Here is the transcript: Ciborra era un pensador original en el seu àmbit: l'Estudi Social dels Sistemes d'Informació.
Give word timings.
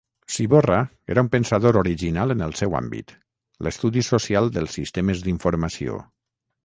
Ciborra 0.35 0.77
era 1.15 1.23
un 1.25 1.29
pensador 1.35 1.77
original 1.81 2.33
en 2.35 2.41
el 2.45 2.55
seu 2.61 2.77
àmbit: 2.79 3.13
l'Estudi 3.67 4.05
Social 4.09 4.51
dels 4.57 4.79
Sistemes 4.79 5.23
d'Informació. 5.29 6.01